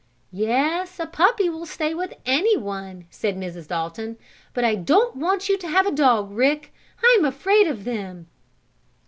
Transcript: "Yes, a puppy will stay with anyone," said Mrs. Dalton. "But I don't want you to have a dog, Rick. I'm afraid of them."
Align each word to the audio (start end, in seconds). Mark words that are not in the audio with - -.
"Yes, 0.33 0.99
a 0.99 1.05
puppy 1.05 1.47
will 1.47 1.67
stay 1.67 1.93
with 1.93 2.15
anyone," 2.25 3.05
said 3.11 3.37
Mrs. 3.37 3.67
Dalton. 3.67 4.17
"But 4.51 4.63
I 4.63 4.73
don't 4.73 5.15
want 5.15 5.47
you 5.47 5.59
to 5.59 5.67
have 5.67 5.85
a 5.85 5.91
dog, 5.91 6.31
Rick. 6.31 6.73
I'm 7.05 7.23
afraid 7.23 7.67
of 7.67 7.83
them." 7.83 8.25